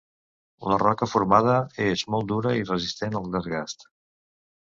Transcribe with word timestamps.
La 0.69 0.77
roca 0.83 1.07
formada 1.09 1.57
és 1.87 2.03
molt 2.13 2.27
dura 2.31 2.53
i 2.61 2.65
resistent 2.71 3.19
al 3.21 3.29
desgast. 3.37 3.87